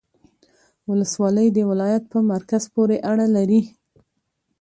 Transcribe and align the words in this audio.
ولسوالۍ 0.89 1.47
د 1.55 1.59
ولایت 1.69 2.03
په 2.11 2.17
مرکز 2.31 2.63
پوري 2.73 2.97
اړه 3.11 3.25
لري 3.35 3.61